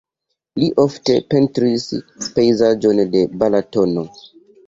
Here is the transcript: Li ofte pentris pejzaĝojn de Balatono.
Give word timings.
Li 0.61 0.69
ofte 0.83 1.17
pentris 1.33 1.85
pejzaĝojn 2.39 3.05
de 3.17 3.23
Balatono. 3.43 4.09